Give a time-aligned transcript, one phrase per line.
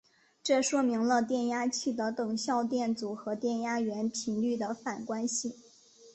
[0.41, 5.53] 这说明了电压器的等效电阻和电压源频率的反关系。